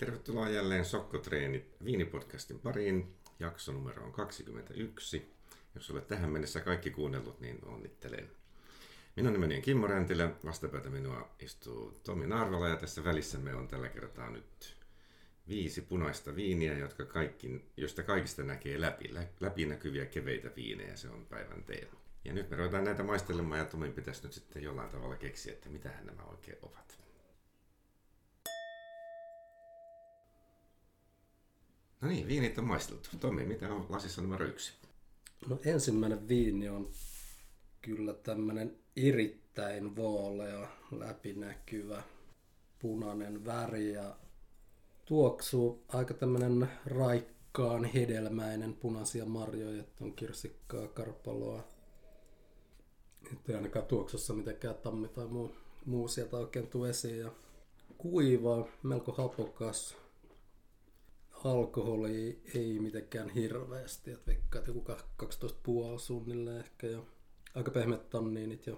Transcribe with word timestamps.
Tervetuloa 0.00 0.48
jälleen 0.48 0.84
Sokkotreenit 0.84 1.76
viinipodcastin 1.84 2.58
pariin. 2.58 3.14
Jakso 3.38 3.72
numero 3.72 4.04
on 4.04 4.12
21. 4.12 5.32
Jos 5.74 5.90
olet 5.90 6.08
tähän 6.08 6.30
mennessä 6.30 6.60
kaikki 6.60 6.90
kuunnellut, 6.90 7.40
niin 7.40 7.58
onnittelen. 7.64 8.30
Minun 9.16 9.32
nimeni 9.32 9.56
on 9.56 9.62
Kimmo 9.62 9.86
Räntilä, 9.86 10.30
vastapäätä 10.44 10.90
minua 10.90 11.30
istuu 11.40 12.00
Tomi 12.04 12.26
Narvala 12.26 12.68
ja 12.68 12.76
tässä 12.76 13.04
välissämme 13.04 13.54
on 13.54 13.68
tällä 13.68 13.88
kertaa 13.88 14.30
nyt 14.30 14.76
viisi 15.48 15.80
punaista 15.80 16.36
viiniä, 16.36 16.78
jotka 16.78 17.04
kaikki, 17.04 17.64
joista 17.76 18.02
kaikista 18.02 18.42
näkee 18.42 18.80
läpi, 18.80 19.14
läpinäkyviä 19.40 20.06
keveitä 20.06 20.50
viinejä, 20.56 20.96
se 20.96 21.08
on 21.08 21.26
päivän 21.26 21.64
teema. 21.64 22.00
Ja 22.24 22.32
nyt 22.32 22.50
me 22.50 22.56
ruvetaan 22.56 22.84
näitä 22.84 23.02
maistelemaan 23.02 23.58
ja 23.58 23.64
Tomin 23.64 23.92
pitäisi 23.92 24.22
nyt 24.22 24.32
sitten 24.32 24.62
jollain 24.62 24.90
tavalla 24.90 25.16
keksiä, 25.16 25.52
että 25.52 25.68
mitä 25.68 25.90
nämä 26.04 26.22
oikein 26.22 26.58
ovat. 26.62 27.09
No 32.00 32.08
niin, 32.08 32.28
viinit 32.28 32.58
on 32.58 32.64
maisteltu. 32.64 33.08
Tomi, 33.20 33.44
mitä 33.44 33.74
on 33.74 33.86
lasissa 33.88 34.22
numero 34.22 34.46
yksi? 34.46 34.72
No 35.48 35.58
ensimmäinen 35.64 36.28
viini 36.28 36.68
on 36.68 36.90
kyllä 37.82 38.14
tämmöinen 38.14 38.78
erittäin 38.96 39.96
vaalea, 39.96 40.68
läpinäkyvä, 40.90 42.02
punainen 42.78 43.44
väri 43.44 43.92
ja 43.92 44.16
tuoksuu 45.04 45.84
aika 45.88 46.14
tämmöinen 46.14 46.68
raikkaan, 46.86 47.84
hedelmäinen, 47.84 48.74
punaisia 48.74 49.24
marjoja, 49.24 49.80
että 49.80 50.04
on 50.04 50.12
kirsikkaa, 50.12 50.88
karpaloa. 50.88 51.68
Että 53.32 53.52
ei 53.52 53.56
ainakaan 53.56 53.86
tuoksussa 53.86 54.34
mitenkään 54.34 54.74
tammi 54.74 55.08
tai 55.08 55.26
muu, 55.26 55.56
muu 55.86 56.08
sieltä 56.08 56.36
oikein 56.36 56.66
tuu 56.66 56.84
esiin. 56.84 57.18
Ja 57.18 57.30
kuiva, 57.98 58.68
melko 58.82 59.12
hapokas, 59.12 59.96
alkoholi 61.44 62.42
ei 62.54 62.78
mitenkään 62.78 63.30
hirveästi, 63.30 64.10
että 64.10 64.26
veikkaat 64.26 64.66
joku 64.66 64.84
12,5 65.22 65.98
suunnilleen 65.98 66.60
ehkä 66.60 66.86
ja 66.86 67.02
aika 67.54 67.70
pehmeät 67.70 68.10
tanniinit 68.10 68.66
ja 68.66 68.76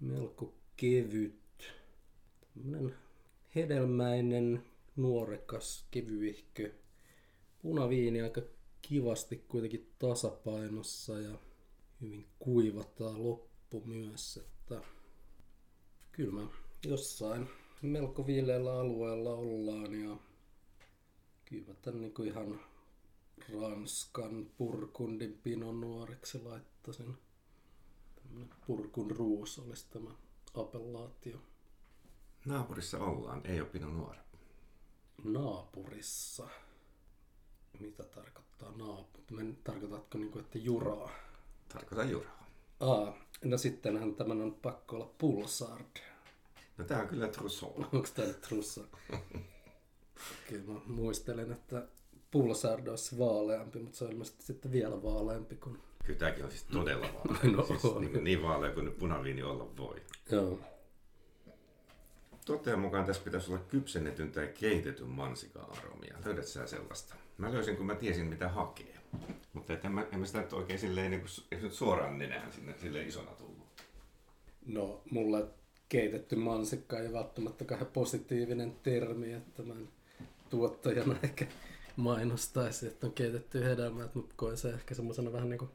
melko 0.00 0.54
kevyt. 0.76 1.72
Tämmönen 2.54 2.94
hedelmäinen, 3.54 4.64
nuorekas, 4.96 5.86
kevyihkö. 5.90 6.72
Punaviini 7.62 8.22
aika 8.22 8.42
kivasti 8.82 9.44
kuitenkin 9.48 9.92
tasapainossa 9.98 11.18
ja 11.18 11.38
hyvin 12.00 12.26
kuivataan 12.38 13.24
loppu 13.24 13.82
myös, 13.84 14.36
että 14.36 14.80
kyllä 16.12 16.32
mä 16.32 16.46
jossain 16.86 17.48
melko 17.82 18.26
viileällä 18.26 18.80
alueella 18.80 19.34
ollaan 19.34 20.00
ja 20.00 20.16
kyllä 21.54 21.68
mä 21.68 21.74
tämän 21.82 22.00
niin 22.00 22.26
ihan 22.26 22.60
Ranskan 23.52 24.46
purkundin 24.56 25.40
pinon 25.42 25.80
nuoreksi 25.80 26.42
laittaisin. 26.42 27.18
Tämmönen 28.16 28.50
purkun 28.66 29.10
ruus 29.10 29.58
olisi 29.58 29.86
tämä 29.90 30.10
appellaatio. 30.54 31.38
Naapurissa 32.44 32.98
ollaan, 32.98 33.40
ei 33.44 33.60
ole 33.60 33.68
pinon 33.68 33.96
nuori. 33.96 34.18
Naapurissa? 35.24 36.48
Mitä 37.80 38.04
tarkoittaa 38.04 38.72
naapuri? 38.72 39.54
Tarkoitatko 39.64 40.18
niin 40.18 40.30
kuin, 40.30 40.44
että 40.44 40.58
juraa? 40.58 41.10
Tarkoitan 41.68 42.10
juraa. 42.10 42.46
Aa, 42.80 43.14
no 43.44 43.58
sittenhän 43.58 44.14
tämän 44.14 44.42
on 44.42 44.54
pakko 44.54 44.96
olla 44.96 45.14
pulsard. 45.18 45.96
No 46.78 46.84
tää 46.84 47.00
on 47.00 47.08
kyllä 47.08 47.28
Trousseau. 47.28 47.72
Onko 47.76 48.08
tää 48.14 48.26
nyt 48.26 48.40
Trousseau? 48.40 48.86
Kyllä 50.48 50.72
mä 50.72 50.80
muistelen, 50.86 51.52
että 51.52 51.88
pulsard 52.30 52.86
olisi 52.86 53.18
vaaleampi, 53.18 53.78
mutta 53.78 53.98
se 53.98 54.04
on 54.04 54.12
ilmeisesti 54.12 54.42
sitten 54.42 54.72
vielä 54.72 55.02
vaaleampi 55.02 55.56
kuin... 55.56 55.78
Kyllä 56.04 56.18
tämäkin 56.18 56.44
on 56.44 56.50
siis 56.50 56.64
todella 56.64 57.06
vaalea. 57.14 57.56
no, 57.56 57.66
siis 57.66 57.84
on. 57.84 58.00
Niin, 58.02 58.24
niin 58.24 58.42
vaalea 58.42 58.72
kuin 58.72 58.86
nyt 58.86 58.98
punaviini 58.98 59.42
olla 59.42 59.76
voi. 59.76 60.02
Joo. 60.30 60.58
Toteen 62.44 62.78
mukaan 62.78 63.04
tässä 63.04 63.22
pitäisi 63.22 63.52
olla 63.52 63.62
kypsennetyn 63.68 64.32
tai 64.32 64.46
keitetyn 64.60 65.08
mansika-aromia. 65.08 66.16
Löydät 66.24 66.46
sä 66.46 66.66
sellaista? 66.66 67.14
Mä 67.38 67.52
löysin, 67.52 67.76
kun 67.76 67.86
mä 67.86 67.94
tiesin, 67.94 68.26
mitä 68.26 68.48
hakee. 68.48 68.94
Mutta 69.52 69.72
en 69.72 69.92
mä, 69.92 70.06
en 70.12 70.20
mä 70.20 70.26
sitä 70.26 70.40
nyt 70.40 70.52
oikein 70.52 70.78
silleen, 70.78 71.10
niin 71.10 71.20
kuin, 71.20 71.62
nyt 71.62 71.72
suoraan 71.72 72.18
nenään 72.18 72.52
sinne 72.52 72.74
silleen 72.78 73.08
isona 73.08 73.30
tullut. 73.30 73.66
No, 74.66 75.02
mulle 75.10 75.46
keitetty 75.88 76.36
mansikka 76.36 77.00
ei 77.00 77.12
välttämättä 77.12 77.64
kauhean 77.64 77.90
positiivinen 77.92 78.76
termi, 78.82 79.32
että 79.32 79.62
mä 79.62 79.74
en 79.74 79.88
tuottajana 80.54 81.16
ehkä 81.22 81.46
mainostaisi, 81.96 82.86
että 82.86 83.06
on 83.06 83.12
keitetty 83.12 83.64
hedelmää, 83.64 84.04
että 84.04 84.18
koen 84.36 84.56
se 84.56 84.70
ehkä 84.70 84.94
semmoisena 84.94 85.32
vähän 85.32 85.48
niin 85.50 85.58
kuin 85.58 85.70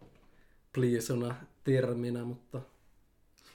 pliisona 0.74 1.36
terminä, 1.64 2.24
mutta... 2.24 2.62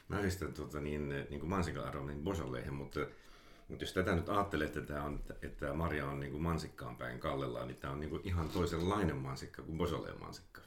Mä 0.09 0.19
yhdistän 0.19 0.53
tuota 0.53 0.81
niin, 0.81 1.09
niin 1.09 1.41
kuin 1.41 1.51
mansikka-aromin 1.51 2.25
mutta, 2.71 3.01
mutta 3.69 3.85
jos 3.85 3.93
tätä 3.93 4.15
nyt 4.15 4.29
ajattelee, 4.29 4.67
että, 4.67 4.81
tämä 4.81 5.05
on, 5.05 5.21
että 5.43 5.73
Maria 5.73 6.07
on 6.07 6.21
niin 6.21 6.33
kuin 6.33 6.43
mansikkaan 6.43 6.97
päin 6.97 7.21
kallellaan, 7.21 7.69
niin 7.69 7.77
tämä 7.77 7.93
on 7.93 8.01
niin 8.01 8.11
kuin 8.11 8.23
ihan 8.25 8.49
toisenlainen 8.49 9.17
mansikka 9.17 9.62
kuin 9.62 9.79
bosoleen 9.79 10.21
mansikka. 10.21 10.61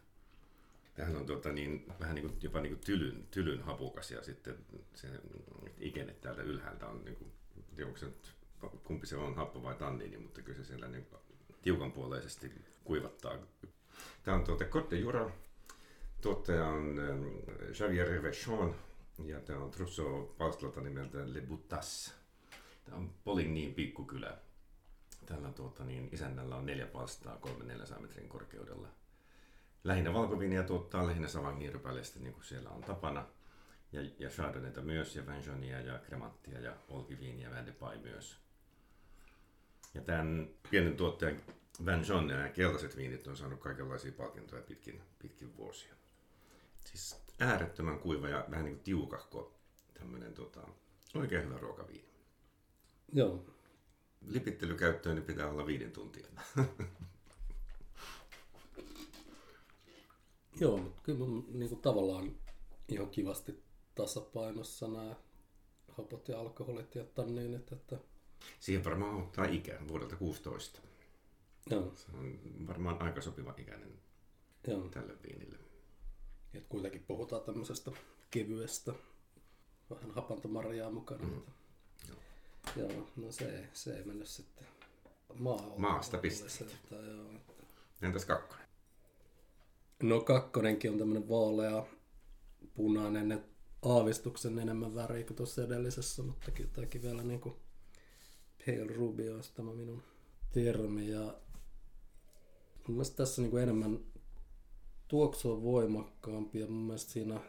Tämähän 0.95 1.18
on 1.18 1.25
tuota 1.25 1.51
niin, 1.51 1.85
vähän 2.00 2.16
niin 2.16 2.29
kuin, 2.29 2.39
jopa 2.41 2.62
niin 2.62 2.74
kuin 2.74 2.85
tylyn, 2.85 3.28
tylyn 3.31 3.63
hapukas 3.63 4.12
ja 4.12 4.24
sitten 4.24 4.56
se 4.94 5.07
ikene 5.79 6.13
täältä 6.13 6.41
ylhäältä 6.41 6.88
on, 6.88 7.06
niin 7.06 7.16
kuin, 7.16 7.31
onko 7.85 7.97
se 7.97 8.06
nyt, 8.06 8.36
kumpi 8.84 9.07
se 9.07 9.18
on, 9.18 9.35
happo 9.35 9.63
vai 9.63 9.75
tanniini, 9.75 10.18
mutta 10.18 10.41
kyllä 10.41 10.57
se 10.57 10.66
siellä 10.66 10.88
niin 10.88 11.07
tiukanpuoleisesti 11.62 12.51
kuivattaa. 12.84 13.38
Tämä 14.23 14.38
on 14.38 14.44
tuota 14.44 14.63
Côte 14.63 14.95
Jura. 14.95 15.31
Tuottaja 16.22 16.68
on 16.68 17.00
ähm, 17.00 17.25
Javier 17.79 18.07
Revechon 18.07 18.75
ja 19.25 19.41
tämä 19.41 19.59
on 19.59 19.72
Trousseau 19.72 20.35
palstalta 20.38 20.81
nimeltä 20.81 21.18
Le 21.34 21.41
Boutas. 21.41 22.16
Tämä 22.85 22.97
on 22.97 23.13
Poligny 23.23 23.73
pikkukylä. 23.73 24.38
Tällä 25.25 25.51
tuota, 25.51 25.84
niin, 25.84 26.09
isännällä 26.12 26.56
on 26.56 26.66
neljä 26.66 26.85
palstaa 26.85 27.39
3-400 27.95 28.00
metrin 28.00 28.29
korkeudella. 28.29 28.88
Lähinnä 29.84 30.13
valkoviiniä 30.13 30.63
tuottaa 30.63 31.07
lähinnä 31.07 31.28
Savagnin 31.28 31.74
niin 32.19 32.34
kuin 32.34 32.45
siellä 32.45 32.69
on 32.69 32.81
tapana. 32.81 33.25
Ja, 33.91 34.01
ja 34.19 34.29
Chardonnayta 34.29 34.81
myös, 34.81 35.16
ja 35.16 35.28
Vinjonia 35.28 35.81
ja 35.81 36.00
Cremanttia 36.00 36.59
ja 36.59 36.74
Olkiviiniä, 36.88 37.50
Pai 37.79 37.97
myös. 37.97 38.46
Ja 39.97 40.03
tämän 40.03 40.49
pienen 40.69 40.97
tuottajan 40.97 41.41
Van 41.85 42.05
John 42.07 42.29
ja 42.29 42.35
nämä 42.35 42.49
keltaiset 42.49 42.97
viinit 42.97 43.27
on 43.27 43.37
saanut 43.37 43.59
kaikenlaisia 43.59 44.11
palkintoja 44.11 44.61
pitkin, 44.61 45.01
pitkin 45.19 45.57
vuosia. 45.57 45.95
Siis 46.85 47.21
äärettömän 47.39 47.99
kuiva 47.99 48.29
ja 48.29 48.45
vähän 48.51 48.65
niin 48.65 48.75
kuin 48.75 48.83
tiukahko 48.83 49.59
tämmöinen 49.93 50.33
tota, 50.33 50.67
oikein 51.15 51.45
hyvä 51.45 51.57
ruokaviini. 51.57 52.09
Joo. 53.13 53.45
Lipittelykäyttöön 54.27 55.15
niin 55.15 55.25
pitää 55.25 55.49
olla 55.49 55.65
viiden 55.65 55.91
tuntia. 55.91 56.27
Joo, 60.59 60.77
mutta 60.77 61.01
kyllä 61.03 61.19
mun 61.19 61.45
niin 61.53 61.69
kuin 61.69 61.81
tavallaan 61.81 62.35
ihan 62.87 63.09
kivasti 63.09 63.63
tasapainossa 63.95 64.87
nämä 64.87 65.15
hapot 65.87 66.27
ja 66.27 66.39
alkoholit 66.39 66.95
ja 66.95 67.03
tanniinit, 67.03 67.71
että 67.71 67.97
Siihen 68.59 68.85
varmaan 68.85 69.15
ottaa 69.15 69.45
ikä 69.45 69.79
vuodelta 69.87 70.15
16. 70.15 70.79
Joo. 71.69 71.91
Se 71.95 72.05
on 72.13 72.39
varmaan 72.67 73.01
aika 73.01 73.21
sopiva 73.21 73.53
ikäinen 73.57 73.99
Joo. 74.67 74.89
tälle 74.89 75.13
viinille. 75.23 75.57
Et 76.53 76.67
kuitenkin 76.69 77.03
puhutaan 77.07 77.41
tämmöisestä 77.41 77.91
kevyestä, 78.31 78.93
vähän 79.89 80.11
hapantamarjaa 80.11 80.91
mukana. 80.91 81.23
Mm. 81.23 81.37
Että... 81.37 81.51
Joo. 82.09 82.89
joo. 82.89 83.07
no 83.15 83.31
se, 83.31 83.69
se 83.73 83.97
ei 83.97 84.03
mennyt 84.03 84.27
sitten 84.27 84.67
maa 85.39 85.73
Maasta 85.77 86.17
pisteet. 86.17 86.62
Että. 86.71 86.95
Entäs 88.01 88.25
kakkonen? 88.25 88.67
No 90.03 90.21
kakkonenkin 90.21 90.91
on 90.91 90.97
tämmöinen 90.97 91.29
vaalea, 91.29 91.85
punainen, 92.73 93.31
että 93.31 93.57
aavistuksen 93.81 94.59
enemmän 94.59 94.95
väriä 94.95 95.23
kuin 95.23 95.38
tuossa 95.38 95.63
edellisessä, 95.63 96.23
mutta 96.23 96.51
kyllä 96.51 96.69
tämäkin 96.73 97.01
vielä 97.01 97.23
niin 97.23 97.41
kuin 97.41 97.56
Pale 98.67 98.93
Ruby 98.93 99.29
olisi 99.29 99.53
tämä 99.55 99.73
minun 99.73 100.03
termi. 100.53 101.09
Ja 101.09 101.21
mun 102.87 102.97
mielestä 102.97 103.17
tässä 103.17 103.41
niin 103.41 103.51
kuin 103.51 103.63
enemmän 103.63 103.99
tuoksu 105.07 105.51
on 105.51 105.63
voimakkaampi 105.63 106.59
ja 106.59 106.67
mun 106.67 106.83
mielestä 106.83 107.11
siinä 107.11 107.39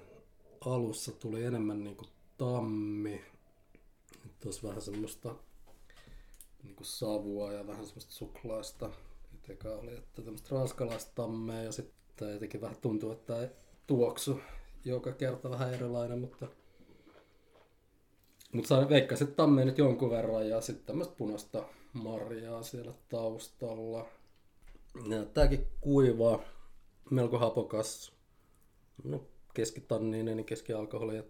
alussa 0.61 1.13
tuli 1.13 1.45
enemmän 1.45 1.85
niin 1.85 1.97
kuin 1.97 2.09
tammi. 2.37 3.25
Tuossa 4.41 4.69
vähän 4.69 4.83
semmoista 4.83 5.35
niin 6.63 6.77
kuin 6.77 6.87
savua 6.87 7.53
ja 7.53 7.67
vähän 7.67 7.87
semmoista 7.87 8.13
suklaista. 8.13 8.91
Eka 9.49 9.69
oli, 9.69 9.95
että 9.95 10.23
tämmöistä 10.23 10.55
ranskalaista 10.55 11.13
tammea 11.15 11.63
ja 11.63 11.73
sitten 11.73 12.33
jotenkin 12.33 12.61
vähän 12.61 12.77
tuntuu, 12.81 13.13
että 13.13 13.51
tuoksu 13.87 14.41
joka 14.85 15.13
kerta 15.13 15.51
vähän 15.51 15.75
erilainen, 15.75 16.19
mutta 16.19 16.49
Mutta 18.53 18.89
veikkaisin, 18.89 19.29
että 19.29 19.37
tammea 19.37 19.65
nyt 19.65 19.79
jonkun 19.79 20.11
verran 20.11 20.49
ja 20.49 20.61
sitten 20.61 20.87
tämmöistä 20.87 21.15
punaista 21.17 21.65
marjaa 21.93 22.63
siellä 22.63 22.93
taustalla. 23.09 24.07
Näyttääkin 25.09 25.67
kuivaa, 25.81 26.41
melko 27.11 27.39
hapokas. 27.39 28.13
No, 29.05 29.25
keskitanniinen, 29.55 30.37
niin 30.37 30.47
keskialkoholi 30.47 31.17
ja 31.17 31.23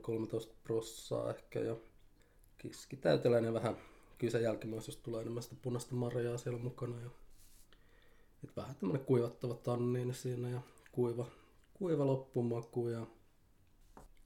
13 0.00 0.54
prossaa 0.64 1.30
ehkä. 1.30 1.60
Ja 1.60 1.76
keskitäyteläinen 2.58 3.54
vähän. 3.54 3.76
Kyllä 4.18 4.30
se 4.30 4.40
jälkimmäisyys 4.40 4.96
tulee 4.96 5.20
enemmän 5.20 5.42
sitä 5.42 5.56
punaista 5.62 5.94
marjaa 5.94 6.38
siellä 6.38 6.58
mukana. 6.58 7.00
Ja 7.00 7.10
et 8.44 8.56
vähän 8.56 8.76
tämmönen 8.76 9.04
kuivattava 9.04 9.54
tanniin 9.54 10.14
siinä 10.14 10.50
ja 10.50 10.60
kuiva, 10.92 11.26
kuiva 11.74 12.06
loppumaku 12.06 12.88
ja 12.88 13.06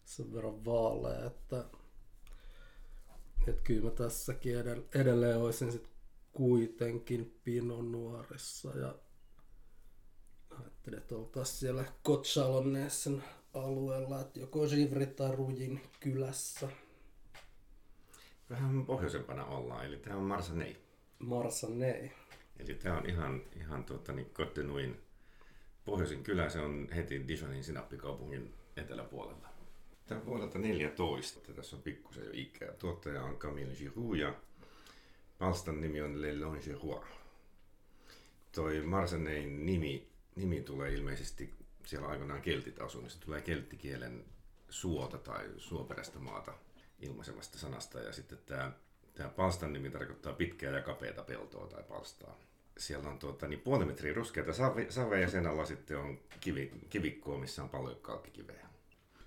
sen 0.05 0.35
verran 0.35 0.65
vaalea, 0.65 1.27
että, 1.27 1.65
että 3.47 3.63
kyllä 3.63 3.85
mä 3.85 3.91
tässäkin 3.91 4.55
edelleen 4.95 5.39
olisin 5.39 5.73
sit 5.73 5.89
kuitenkin 6.33 7.41
pinon 7.45 7.93
nuorissa 7.93 8.79
ja 8.79 8.95
ajattelin, 10.51 10.99
että 10.99 11.17
oltaisiin 11.17 11.59
siellä 11.59 11.85
Kotsalonneessen 12.03 13.25
alueella, 13.55 14.21
että 14.21 14.41
joko 14.41 14.65
Jivri 14.65 15.07
tai 15.07 15.37
Rujin 15.37 15.81
kylässä. 16.01 16.69
Vähän 18.51 18.87
pohjoisempana 18.87 19.45
ollaan, 19.45 19.87
eli 19.87 19.97
tämä 19.97 20.17
on 20.17 20.23
Marsanei. 20.23 20.77
Marsanei. 21.19 22.13
Eli 22.59 22.75
tämä 22.75 22.99
on 22.99 23.07
ihan, 23.07 23.43
ihan 23.57 23.85
tuota, 23.85 24.13
niin 24.13 24.31
pohjoisin 25.85 26.23
kylä, 26.23 26.49
se 26.49 26.61
on 26.61 26.89
heti 26.95 27.29
Dijonin 27.29 27.65
sinappikaupungin 27.65 28.55
eteläpuolella. 28.77 29.58
Tämä 30.09 30.21
on 30.21 30.27
vuodelta 30.27 30.59
14, 30.59 31.53
tässä 31.53 31.77
on 31.77 31.83
pikkusen 31.83 32.25
jo 32.25 32.31
ikää. 32.33 32.73
Tuottaja 32.73 33.23
on 33.23 33.37
Camille 33.37 33.75
Giroux 33.75 34.19
ja 34.19 34.35
palstan 35.39 35.81
nimi 35.81 36.01
on 36.01 36.23
Le 36.23 36.41
Longerois. 36.41 37.07
Toi 38.53 38.81
Marsenein 38.81 39.67
nimi, 39.67 40.09
nimi 40.37 40.61
tulee 40.61 40.93
ilmeisesti 40.95 41.55
siellä 41.85 42.09
aikoinaan 42.09 42.43
keltit 42.43 42.81
asuun, 42.81 43.05
niin 43.05 43.11
se 43.11 43.21
tulee 43.21 43.41
kelttikielen 43.41 44.25
suota 44.71 45.19
tai 45.19 45.51
suoperäistä 45.57 46.19
maata 46.19 46.53
ilmaisevasta 47.01 47.59
sanasta. 47.59 48.01
Ja 48.01 48.13
sitten 48.13 48.39
tämä, 48.47 48.73
tämä 49.15 49.29
palstan 49.29 49.73
nimi 49.73 49.91
tarkoittaa 49.91 50.33
pitkää 50.33 50.73
ja 50.73 50.83
kapeata 50.83 51.23
peltoa 51.23 51.67
tai 51.67 51.83
palstaa. 51.83 52.39
Siellä 52.79 53.09
on 53.09 53.19
tuota, 53.19 53.49
niin 53.49 53.61
puoli 53.61 53.85
metriä 53.85 54.15
ruskeita 54.15 54.53
saveja 54.89 55.23
ja 55.23 55.31
sen 55.31 55.47
alla 55.47 55.65
sitten 55.65 55.99
on 55.99 56.21
kivi, 56.41 56.73
kivikkoa, 56.91 57.39
missä 57.39 57.63
on 57.63 57.69
paljon 57.69 58.01
kalkkikiveä. 58.01 58.68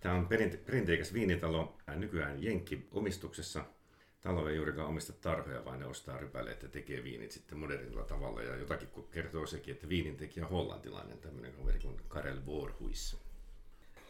Tämä 0.01 0.15
on 0.15 0.27
perinte- 0.27 0.57
perinteikäs 0.57 1.13
viinitalo, 1.13 1.77
nykyään 1.95 2.44
Jenkki 2.44 2.88
omistuksessa. 2.92 3.65
Talo 4.21 4.50
ei 4.50 4.56
juurikaan 4.56 4.89
omista 4.89 5.13
tarhoja, 5.13 5.65
vaan 5.65 5.80
ne 5.80 5.86
ostaa 5.86 6.18
rypäleet 6.18 6.63
ja 6.63 6.69
tekee 6.69 7.03
viinit 7.03 7.31
sitten 7.31 7.57
modernilla 7.57 8.03
tavalla. 8.03 8.42
Ja 8.42 8.56
jotakin 8.56 8.89
kertoo 9.12 9.45
sekin, 9.45 9.74
että 9.74 9.89
viinin 9.89 10.18
tekijä 10.18 10.45
on 10.45 10.51
hollantilainen, 10.51 11.18
tämmöinen 11.18 11.53
kaveri 11.53 11.80
kuin 11.80 11.98
Karel 12.07 12.45
Voorhuis. 12.45 13.18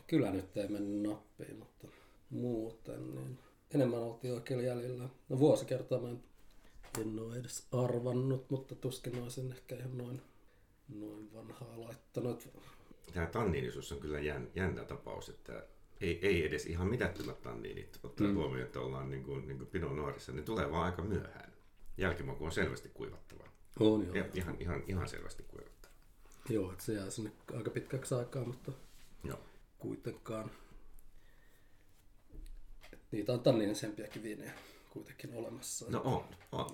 Kyllä 0.07 0.31
nyt 0.31 0.57
ei 0.57 0.67
mennyt 0.67 1.11
nappiin, 1.11 1.57
mutta 1.57 1.87
muuten 2.29 3.15
niin 3.15 3.39
enemmän 3.73 3.99
oltiin 3.99 4.33
oikein 4.33 4.65
jäljellä. 4.65 5.09
No 5.29 5.39
vuosikertaa 5.39 5.99
mä 5.99 6.09
en, 6.09 6.23
en 7.01 7.19
ole 7.19 7.37
edes 7.37 7.67
arvannut, 7.71 8.49
mutta 8.49 8.75
tuskin 8.75 9.21
olisin 9.21 9.51
ehkä 9.51 9.75
ihan 9.75 9.97
noin, 9.97 10.21
noin 10.99 11.33
vanhaa 11.33 11.81
laittanut. 11.81 12.49
Tämä 13.13 13.25
tanniinisuus 13.25 13.91
on 13.91 13.99
kyllä 13.99 14.19
jännä 14.55 14.83
tapaus, 14.87 15.29
että 15.29 15.63
ei, 16.01 16.19
ei 16.21 16.45
edes 16.45 16.65
ihan 16.65 16.87
mitättömät 16.87 17.41
tanniinit, 17.41 17.99
ottaa 18.03 18.27
mm. 18.27 18.35
huomioon, 18.35 18.65
että 18.65 18.79
ollaan 18.79 19.09
niin 19.09 19.23
kuin, 19.23 19.47
niin 19.47 19.57
kuin 19.57 19.69
pinon 19.69 19.95
nuorissa, 19.95 20.31
ne 20.31 20.41
tulee 20.41 20.71
vaan 20.71 20.85
aika 20.85 21.01
myöhään. 21.01 21.53
Jälkimaku 21.97 22.45
on 22.45 22.51
selvästi 22.51 22.89
kuivattava. 22.89 23.43
On 23.79 24.05
joo. 24.05 24.15
Ja, 24.15 24.25
ihan, 24.33 24.55
ihan, 24.59 24.83
ihan 24.87 25.07
selvästi 25.07 25.43
kuivattava. 25.43 25.93
Joo, 26.49 26.71
että 26.71 26.83
se 26.83 26.93
jää 26.93 27.09
sinne 27.09 27.31
aika 27.55 27.69
pitkäksi 27.69 28.15
aikaa, 28.15 28.45
mutta 28.45 28.71
joo. 29.23 29.39
kuitenkaan. 29.79 30.51
Et 32.93 32.99
niitä 33.11 33.33
on 33.33 33.39
tanniinisempiakin 33.39 34.23
viinejä 34.23 34.53
kuitenkin 34.91 35.33
olemassa. 35.33 35.85
No 35.89 36.01
on, 36.03 36.23
on. 36.51 36.69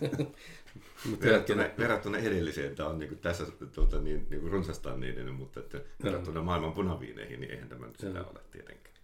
verrattuna, 1.22 1.62
verrattuna 1.78 2.18
edelliseen, 2.18 2.76
tämä 2.76 2.88
on 2.88 2.98
niin 2.98 3.08
kuin 3.08 3.18
tässä 3.18 3.46
tuota, 3.74 4.00
niin, 4.00 4.26
niin 4.30 4.40
kuin 4.40 4.52
runsastaan 4.52 5.00
niiden, 5.00 5.34
mutta 5.34 5.60
että 5.60 5.80
verrattuna 6.04 6.42
maailman 6.42 6.72
punaviineihin, 6.72 7.40
niin 7.40 7.50
eihän 7.52 7.68
tämä 7.68 7.86
nyt 7.86 7.96
sitä 8.00 8.24
ole 8.24 8.40
tietenkään. 8.50 8.96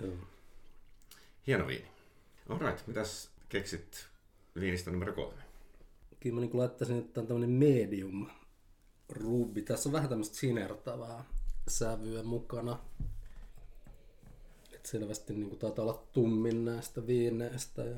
Joo. 0.00 0.12
Hieno 1.46 1.66
viini. 1.66 1.88
Alright, 2.48 2.86
mitäs 2.86 3.30
keksit 3.48 4.06
viinistä 4.60 4.90
numero 4.90 5.12
kolme? 5.12 5.42
Kyllä 6.20 6.34
mä 6.34 6.40
niin 6.40 6.58
laittaisin, 6.58 6.98
että 6.98 7.20
on 7.20 7.26
tämmöinen 7.26 7.50
medium 7.50 8.26
rubi. 9.08 9.62
Tässä 9.62 9.88
on 9.88 9.92
vähän 9.92 10.08
tämmöistä 10.08 10.36
sinertävää 10.36 11.24
sävyä 11.68 12.22
mukana. 12.22 12.78
Et 14.86 14.90
selvästi 14.90 15.34
niin 15.34 15.48
kuin 15.48 15.58
taitaa 15.58 15.82
olla 15.82 16.02
tummin 16.12 16.64
näistä 16.64 17.06
viineistä. 17.06 17.84
Ja 17.84 17.96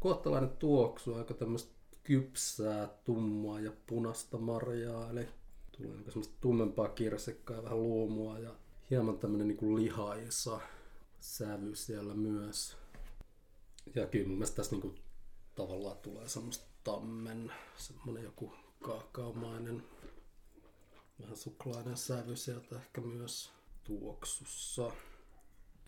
kohtalainen 0.00 0.50
tuoksu, 0.50 1.14
aika 1.14 1.34
tämmöistä 1.34 1.72
kypsää, 2.02 2.88
tummaa 3.04 3.60
ja 3.60 3.72
punaista 3.86 4.38
marjaa. 4.38 5.10
Eli 5.10 5.28
tulee 5.72 5.96
niin 5.96 6.04
semmoista 6.04 6.34
tummempaa 6.40 6.88
kirsikkaa 6.88 7.56
ja 7.56 7.62
vähän 7.62 7.82
luomua 7.82 8.38
ja 8.38 8.54
hieman 8.90 9.18
tämmöinen 9.18 9.48
niin 9.48 9.76
lihaisa 9.76 10.60
sävy 11.20 11.76
siellä 11.76 12.14
myös. 12.14 12.76
Ja 13.94 14.06
kyllä 14.06 14.26
mun 14.26 14.36
mielestä 14.36 14.56
tässä 14.56 14.72
niin 14.72 14.82
kuin 14.82 14.94
tavallaan 15.54 15.96
tulee 15.96 16.28
semmoista 16.28 16.66
tammen, 16.84 17.52
semmoinen 17.76 18.24
joku 18.24 18.52
kaakaomainen, 18.82 19.82
vähän 21.20 21.36
suklainen 21.36 21.96
sävy 21.96 22.36
sieltä 22.36 22.76
ehkä 22.76 23.00
myös 23.00 23.50
tuoksussa. 23.84 24.92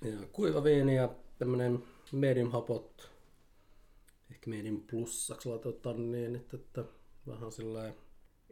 Ja 0.02 0.26
kuiva 0.32 0.64
viini 0.64 0.96
ja 0.96 1.14
tämmönen 1.38 1.84
medium 2.12 2.50
hapot, 2.50 3.10
ehkä 4.30 4.50
medium 4.50 4.80
plussaksi 4.90 5.48
laitetaan 5.48 6.12
niin, 6.12 6.36
että, 6.36 6.56
että 6.56 6.84
vähän 7.26 7.52
sillä 7.52 7.92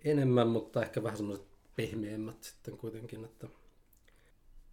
enemmän, 0.04 0.48
mutta 0.48 0.82
ehkä 0.82 1.02
vähän 1.02 1.16
semmoiset 1.16 1.46
pehmeämmät 1.76 2.42
sitten 2.42 2.78
kuitenkin, 2.78 3.24
että 3.24 3.48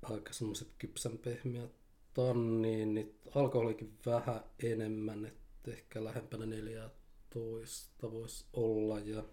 aika 0.02 0.34
semmoiset 0.34 0.68
kypsän 0.78 1.18
pehmeät 1.18 1.72
tanniinit, 2.14 3.16
alkoholikin 3.36 3.98
vähän 4.06 4.44
enemmän, 4.64 5.26
että 5.26 5.72
ehkä 5.72 6.04
lähempänä 6.04 6.46
14 6.46 8.12
voisi 8.12 8.46
olla. 8.54 9.00
Ja 9.00 9.24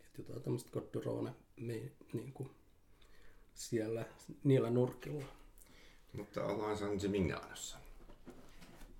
että 0.00 0.18
jotain 0.18 0.42
tämmöistä 0.42 0.70
Cordurone 0.70 1.34
niin 1.56 2.32
kuin 2.34 2.50
siellä 3.54 4.04
niillä 4.44 4.70
nurkilla. 4.70 5.24
Mutta 6.12 6.44
ollaan 6.44 6.76
San 6.76 6.96
Gimignanossa. 7.00 7.78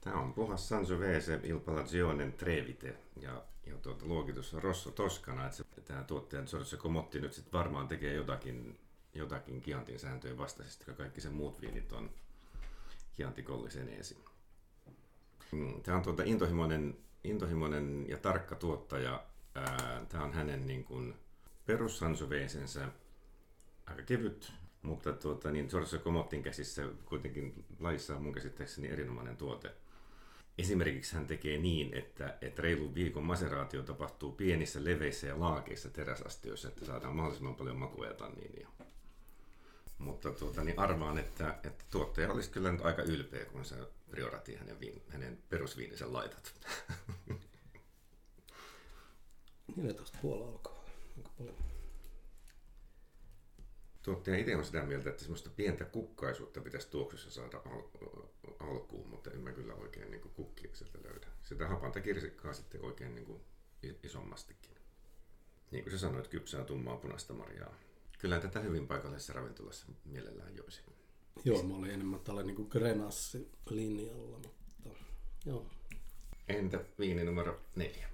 Tämä 0.00 0.20
on 0.20 0.32
puhas 0.32 0.68
Sangiovese 0.68 1.40
Il 1.42 1.60
Palagionen 1.60 2.32
Trevite 2.32 2.96
ja, 3.20 3.42
ja 3.66 3.76
tuota, 3.82 4.06
luokitus 4.06 4.54
on 4.54 4.62
Rosso 4.62 4.90
Toscana. 4.90 5.46
Että 5.46 5.56
se, 5.56 5.64
tämä 5.84 6.04
tuottaja 6.04 6.42
Giorgio 6.42 6.78
Comotti 6.78 7.20
nyt 7.20 7.32
sitten 7.32 7.52
varmaan 7.52 7.88
tekee 7.88 8.14
jotakin, 8.14 8.78
jotakin 9.14 9.60
Kiantin 9.60 9.98
sääntöjen 9.98 10.38
vastaisesti, 10.38 10.84
koska 10.84 11.02
kaikki 11.02 11.20
sen 11.20 11.32
muut 11.32 11.60
viinit 11.60 11.92
on 11.92 12.10
Kiantikollisen 13.16 13.88
ensin. 13.88 14.18
Mm, 15.52 15.82
tämä 15.82 15.96
on 15.96 16.02
tuota 16.02 16.22
intohimoinen, 16.26 16.96
intohimoinen 17.24 18.06
ja 18.08 18.16
tarkka 18.18 18.54
tuottaja. 18.54 19.26
Tämä 20.08 20.24
on 20.24 20.32
hänen 20.32 20.66
niin 20.66 20.84
kuin 20.84 21.14
perussansoveisensä 21.66 22.88
aika 23.86 24.02
kevyt, 24.02 24.52
mutta 24.82 25.12
tuota, 25.12 25.50
niin 25.50 25.66
Giorgio 25.70 25.98
Comottin 25.98 26.42
käsissä 26.42 26.82
kuitenkin 27.04 27.64
laissa 27.80 28.16
on 28.16 28.22
mun 28.22 28.32
käsittääkseni 28.32 28.88
erinomainen 28.88 29.36
tuote. 29.36 29.70
Esimerkiksi 30.58 31.14
hän 31.14 31.26
tekee 31.26 31.58
niin, 31.58 31.94
että, 31.94 32.38
että 32.40 32.62
reilun 32.62 32.94
viikon 32.94 33.24
maseraatio 33.24 33.82
tapahtuu 33.82 34.32
pienissä 34.32 34.84
leveissä 34.84 35.26
ja 35.26 35.40
laakeissa 35.40 35.90
teräsastioissa, 35.90 36.68
että 36.68 36.84
saadaan 36.84 37.16
mahdollisimman 37.16 37.54
paljon 37.54 37.76
makuja 37.76 38.10
ja 38.10 38.14
tanniinia. 38.14 38.68
Mutta 39.98 40.30
tuota, 40.30 40.64
niin 40.64 40.78
arvaan, 40.78 41.18
että, 41.18 41.58
että 41.64 41.84
tuottaja 41.90 42.32
olisi 42.32 42.50
kyllä 42.50 42.72
nyt 42.72 42.84
aika 42.84 43.02
ylpeä, 43.02 43.44
kun 43.44 43.64
sä 43.64 43.76
priorati 44.10 44.54
hänen, 44.56 44.80
viin, 44.80 45.02
hänen 45.08 45.42
perusviinisen 45.48 46.12
laitat. 46.12 46.54
14 49.76 50.18
puolella 50.22 50.48
alkaa. 50.48 50.84
Paljon. 51.38 51.54
Tuottaja 54.02 54.38
itse 54.38 54.56
on 54.56 54.64
sitä 54.64 54.82
mieltä, 54.82 55.10
että 55.10 55.22
semmoista 55.22 55.50
pientä 55.50 55.84
kukkaisuutta 55.84 56.60
pitäisi 56.60 56.90
tuoksussa 56.90 57.30
saada 57.30 57.56
al- 57.56 58.28
alkuun, 58.60 59.08
mutta 59.08 59.30
en 59.30 59.40
mä 59.40 59.52
kyllä 59.52 59.74
oikein 59.74 60.10
niin 60.10 60.20
kukkia 60.20 60.70
sieltä 60.72 60.98
löydä. 61.02 61.26
Sitä 61.42 61.68
hapanta 61.68 62.00
kirsikkaa 62.00 62.52
sitten 62.52 62.84
oikein 62.84 63.14
niin 63.14 63.26
kuin 63.26 63.40
isommastikin. 64.02 64.76
Niin 65.70 65.84
kuin 65.84 65.92
sä 65.92 65.98
sanoit, 65.98 66.28
kypsää 66.28 66.64
tummaa 66.64 66.96
punaista 66.96 67.34
marjaa. 67.34 67.74
Kyllä 68.18 68.40
tätä 68.40 68.60
hyvin 68.60 68.86
paikallisessa 68.86 69.32
ravintolassa 69.32 69.86
mielellään 70.04 70.56
joisi. 70.56 70.82
Joo, 71.44 71.62
mä 71.62 71.76
olin 71.76 71.90
enemmän 71.90 72.20
tällä 72.20 72.42
niin 72.42 72.56
kuin 72.56 72.68
Grenassi-linjalla, 72.70 74.38
mutta 74.38 74.90
joo. 75.46 75.66
Entä 76.48 76.84
viini 76.98 77.24
numero 77.24 77.60
neljä? 77.76 78.08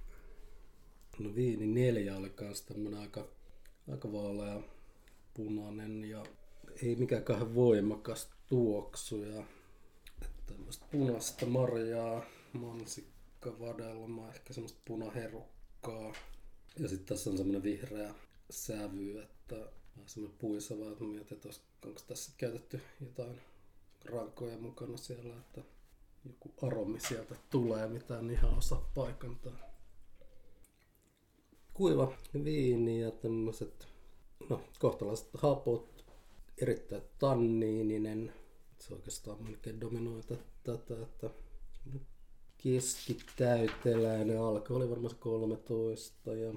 No 1.19 1.35
viini 1.35 1.67
neljä 1.67 2.17
oli 2.17 2.29
kans 2.29 2.61
tämmönen 2.61 2.99
aika, 2.99 3.27
aika 3.91 4.11
vaalea 4.11 4.61
punainen 5.33 6.05
ja 6.05 6.25
ei 6.83 6.95
mikään 6.95 7.23
kauhean 7.23 7.55
voimakas 7.55 8.29
tuoksu 8.47 9.23
ja 9.23 9.43
tämmöistä 10.45 10.85
punaista 10.91 11.45
marjaa, 11.45 12.25
mansikka, 12.53 13.59
vadelma, 13.59 14.29
ehkä 14.29 14.53
semmoista 14.53 14.79
punaherukkaa. 14.85 16.13
Ja 16.79 16.87
sitten 16.87 17.05
tässä 17.05 17.29
on 17.29 17.37
semmoinen 17.37 17.63
vihreä 17.63 18.15
sävy, 18.49 19.19
että 19.21 19.71
vähän 19.95 20.09
semmoinen 20.09 20.37
puisava, 20.39 20.91
että 20.91 21.03
mietin, 21.03 21.37
että 21.37 21.49
onko 21.85 22.01
tässä 22.07 22.31
käytetty 22.37 22.81
jotain 23.01 23.41
rankoja 24.05 24.57
mukana 24.57 24.97
siellä, 24.97 25.35
että 25.35 25.61
joku 26.25 26.51
aromi 26.61 26.99
sieltä 26.99 27.35
tulee, 27.49 27.87
mitä 27.87 28.19
en 28.19 28.29
ihan 28.29 28.57
osaa 28.57 28.89
paikantaa. 28.95 29.59
Kuiva 31.73 32.13
viini 32.43 33.01
ja 33.01 33.11
tämmöiset 33.11 33.87
no, 34.49 34.61
kohtalaiset 34.79 35.29
hapot, 35.33 36.05
erittäin 36.61 37.03
tanniininen. 37.19 38.33
Se 38.79 38.93
oikeastaan 38.93 39.43
melkein 39.43 39.81
dominoi 39.81 40.21
tätä, 40.63 41.01
että 41.01 41.29
keskitäyteläinen 42.57 44.41
alka 44.41 44.73
oli 44.73 44.89
varmaan 44.89 45.15
13 45.15 46.33
ja 46.33 46.53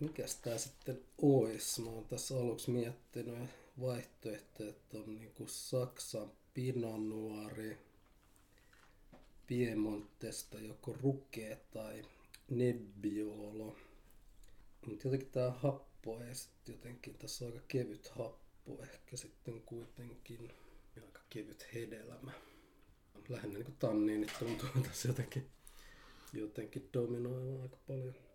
mikäs 0.00 0.36
tää 0.36 0.58
sitten 0.58 1.00
ois? 1.22 1.78
Mä 1.78 1.90
oon 1.90 2.04
tässä 2.04 2.36
aluksi 2.36 2.70
miettinyt 2.70 3.48
vaihtoehtoja, 3.80 4.70
että 4.70 4.98
on 4.98 5.14
niinku 5.14 5.46
Saksan 5.46 6.32
Pinot 6.54 7.00
Piemontesta 9.46 10.58
joko 10.58 10.96
Ruke 11.02 11.58
tai 11.70 12.02
Nebbiolo. 12.50 13.76
Mutta 14.86 15.06
jotenkin 15.06 15.30
tää 15.30 15.50
happo 15.50 16.20
ei 16.20 16.34
sitten 16.34 16.72
jotenkin, 16.72 17.14
tässä 17.14 17.44
on 17.44 17.52
aika 17.52 17.64
kevyt 17.68 18.08
happo 18.08 18.82
ehkä 18.82 19.16
sitten 19.16 19.62
kuitenkin. 19.62 20.48
Ja 20.96 21.02
aika 21.02 21.20
kevyt 21.30 21.66
hedelmä. 21.74 22.32
Lähinnä 23.28 23.54
niinku 23.54 23.72
tanniinit 23.78 24.32
tuntuu 24.38 24.68
tässä 24.82 25.08
jotenkin, 25.08 25.46
jotenkin 26.32 26.88
dominoiva 26.92 27.62
aika 27.62 27.76
paljon. 27.86 28.27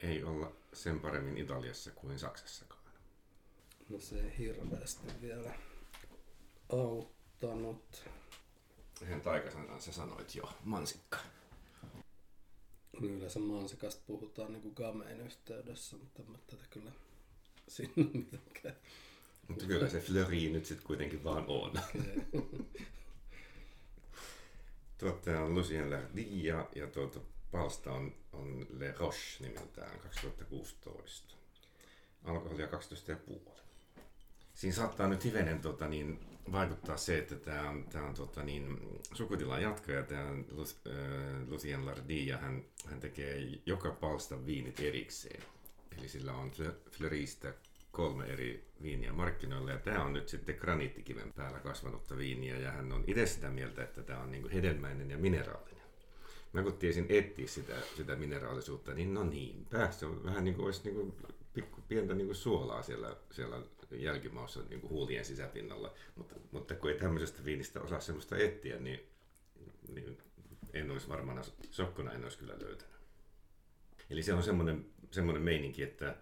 Ei 0.00 0.24
olla 0.24 0.52
sen 0.72 1.00
paremmin 1.00 1.38
Italiassa 1.38 1.90
kuin 1.90 2.18
Saksassakaan. 2.18 2.84
No 3.88 4.00
se 4.00 4.20
ei 4.20 4.38
hirveästi 4.38 5.06
vielä 5.20 5.54
auttanut. 6.68 8.04
Yhden 9.02 9.20
taikasanan 9.20 9.82
sä 9.82 9.92
sanoit 9.92 10.34
jo, 10.34 10.52
mansikka. 10.64 11.18
No 12.92 13.08
Yleensä 13.08 13.38
mansikasta 13.38 14.02
puhutaan 14.06 14.52
niin 14.52 14.62
kuin 14.62 14.74
gamein 14.74 15.20
yhteydessä, 15.20 15.96
mutta 15.96 16.22
en 16.22 16.30
mä 16.30 16.38
tätä 16.46 16.64
kyllä 16.70 16.92
sinne 17.68 18.10
mitenkään. 18.14 18.76
Mutta 19.48 19.66
kyllä 19.66 19.88
se 19.88 20.00
flöri 20.00 20.50
nyt 20.50 20.66
sitten 20.66 20.86
kuitenkin 20.86 21.24
vaan 21.24 21.44
on. 21.48 21.72
Tuottaja 24.98 25.40
on 25.40 25.54
Lucien 25.54 25.90
Lardy 25.90 26.20
ja, 26.20 26.68
ja 26.74 26.86
tuota, 26.86 27.20
palsta 27.54 27.92
on, 27.92 28.12
on 28.32 28.66
Le 28.78 28.94
Roche 28.98 29.44
nimeltään 29.44 29.98
2016. 30.00 31.34
Alkoholia 32.24 32.66
12,5. 32.66 33.50
Siinä 34.54 34.76
saattaa 34.76 35.08
nyt 35.08 35.24
hivenen 35.24 35.60
tota, 35.60 35.88
niin, 35.88 36.20
vaikuttaa 36.52 36.96
se, 36.96 37.18
että 37.18 37.34
tämä 37.34 37.70
on, 37.70 37.84
tää 37.84 38.02
on 38.02 38.14
tota, 38.14 38.42
niin, 38.42 38.78
sukutilan 39.12 39.62
jatkaja, 39.62 40.02
tämä 40.02 40.30
Lu- 40.50 40.62
äh, 40.62 41.48
Lucien 41.48 41.86
Lardy 41.86 42.14
ja 42.14 42.38
hän, 42.38 42.64
hän 42.86 43.00
tekee 43.00 43.40
joka 43.66 43.90
palstan 43.90 44.46
viinit 44.46 44.80
erikseen. 44.80 45.42
Eli 45.98 46.08
sillä 46.08 46.32
on 46.32 46.50
Flöristä 46.90 47.54
kolme 47.90 48.26
eri 48.26 48.64
viiniä 48.82 49.12
markkinoilla 49.12 49.70
ja 49.70 49.78
tämä 49.78 50.04
on 50.04 50.12
nyt 50.12 50.28
sitten 50.28 50.56
graniittikiven 50.58 51.32
päällä 51.32 51.58
kasvanutta 51.58 52.16
viiniä 52.16 52.58
ja 52.58 52.70
hän 52.70 52.92
on 52.92 53.04
itse 53.06 53.26
sitä 53.26 53.50
mieltä, 53.50 53.82
että 53.82 54.02
tämä 54.02 54.20
on 54.20 54.30
niin 54.30 54.50
hedelmäinen 54.50 55.10
ja 55.10 55.18
mineraalinen. 55.18 55.73
Mä 56.54 56.62
kun 56.62 56.78
tiesin 56.78 57.06
etsiä 57.08 57.46
sitä, 57.46 57.74
sitä 57.96 58.16
mineraalisuutta, 58.16 58.94
niin 58.94 59.14
no 59.14 59.24
niin, 59.24 59.66
se 59.90 60.06
on 60.06 60.24
vähän 60.24 60.44
niin 60.44 60.54
kuin 60.54 60.66
olisi 60.66 60.80
niin 60.84 60.94
kuin 60.94 61.14
pikku, 61.54 61.80
pientä 61.88 62.14
niin 62.14 62.26
kuin 62.26 62.36
suolaa 62.36 62.82
siellä, 62.82 63.16
siellä 63.30 63.60
jälkimaussa 63.90 64.60
niin 64.68 64.80
kuin 64.80 64.90
huulien 64.90 65.24
sisäpinnalla. 65.24 65.94
Mutta, 66.16 66.34
mutta 66.52 66.74
kun 66.74 66.90
ei 66.90 66.98
tämmöisestä 66.98 67.44
viinistä 67.44 67.80
osaa 67.80 68.00
semmoista 68.00 68.36
etsiä, 68.36 68.78
niin, 68.78 69.00
niin 69.94 70.18
en 70.72 70.90
olisi 70.90 71.08
varmaan, 71.08 71.44
sokkona 71.70 72.12
en 72.12 72.24
olisi 72.24 72.38
kyllä 72.38 72.54
löytänyt. 72.60 72.94
Eli 74.10 74.22
se 74.22 74.34
on 74.34 74.42
semmoinen, 74.42 74.86
semmoinen 75.10 75.42
meininki, 75.42 75.82
että, 75.82 76.16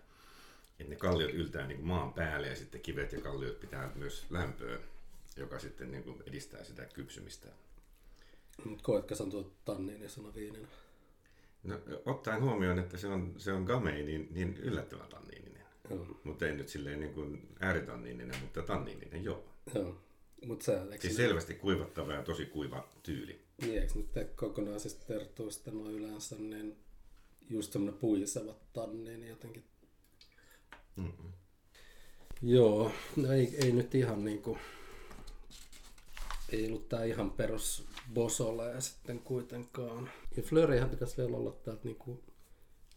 että 0.78 0.90
ne 0.90 0.96
kalliot 0.96 1.34
yltää 1.34 1.66
niin 1.66 1.78
kuin 1.78 1.88
maan 1.88 2.12
päälle 2.12 2.48
ja 2.48 2.56
sitten 2.56 2.80
kivet 2.80 3.12
ja 3.12 3.20
kalliot 3.20 3.60
pitää 3.60 3.92
myös 3.94 4.26
lämpöä, 4.30 4.78
joka 5.36 5.58
sitten 5.58 5.90
niin 5.90 6.04
kuin 6.04 6.22
edistää 6.26 6.64
sitä 6.64 6.86
kypsymistä. 6.86 7.48
Mutta 8.64 8.84
koetko 8.84 9.14
sä 9.14 9.24
tanniinisena 9.64 10.34
viininä? 10.34 10.68
No, 11.62 11.80
ottaen 12.04 12.42
huomioon, 12.42 12.78
että 12.78 12.96
se 12.96 13.06
on, 13.06 13.34
se 13.36 13.52
on 13.52 13.64
gamei, 13.64 14.02
niin, 14.02 14.28
niin 14.30 14.56
yllättävän 14.56 15.08
tanniininen. 15.08 15.62
Joo. 15.90 16.06
Mutta 16.24 16.46
ei 16.46 16.56
nyt 16.56 16.68
silleen 16.68 17.00
niin 17.00 17.14
kuin 17.14 17.48
ääritanniininen, 17.60 18.40
mutta 18.40 18.62
tanniininen 18.62 19.24
joo. 19.24 19.44
Joo. 19.74 19.96
Mutta 20.46 20.64
sä, 20.64 20.86
Siis 21.00 21.16
selvästi 21.16 21.54
kuivattava 21.54 22.12
ja 22.12 22.22
tosi 22.22 22.46
kuiva 22.46 22.88
tyyli. 23.02 23.40
Niin, 23.60 23.82
eikö 23.82 23.94
nyt 23.94 24.30
kokonaisista 24.36 25.06
tertuista 25.06 25.70
noin 25.70 25.94
yleensä, 25.94 26.36
niin 26.38 26.76
just 27.50 27.72
semmoinen 27.72 28.00
puiseva 28.00 28.54
tanni, 28.72 29.16
niin 29.16 29.28
jotenkin... 29.28 29.64
Mm-mm. 30.96 31.32
Joo, 32.42 32.92
no 33.16 33.32
ei, 33.32 33.56
ei 33.64 33.72
nyt 33.72 33.94
ihan 33.94 34.24
niinku... 34.24 34.58
Ei 36.48 36.66
ollut 36.66 36.88
tää 36.88 37.04
ihan 37.04 37.30
perus 37.30 37.86
Bosole 38.14 38.80
sitten 38.80 39.18
kuitenkaan. 39.18 40.10
Ja 40.36 40.42
Flörihän 40.42 40.90
pitäisi 40.90 41.16
vielä 41.16 41.36
olla 41.36 41.52
täältä 41.52 41.84
niinku... 41.84 42.22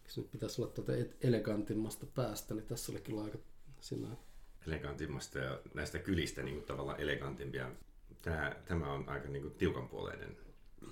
Se 0.08 0.20
nyt 0.20 0.30
pitäisi 0.30 0.62
olla 0.62 0.72
tätä 0.72 0.92
elegantimmasta 1.20 2.06
päästä, 2.06 2.54
niin 2.54 2.66
tässä 2.66 2.92
oli 2.92 3.00
kyllä 3.00 3.22
aika 3.22 3.38
siinä... 3.80 4.08
Elegantimmasta 4.66 5.38
ja 5.38 5.60
näistä 5.74 5.98
kylistä 5.98 6.42
niin 6.42 6.54
kuin 6.54 6.66
tavallaan 6.66 7.00
elegantimpia. 7.00 7.70
Tämä, 8.22 8.56
tämä 8.64 8.92
on 8.92 9.08
aika 9.08 9.28
niin 9.28 9.42
kuin 9.42 9.54
tiukanpuoleinen 9.54 10.36